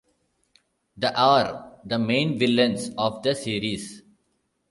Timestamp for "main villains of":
1.99-3.21